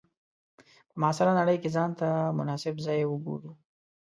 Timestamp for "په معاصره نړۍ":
0.89-1.57